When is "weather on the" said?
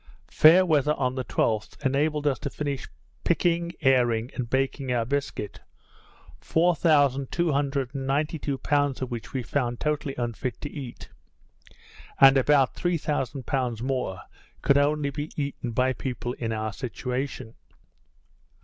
0.65-1.23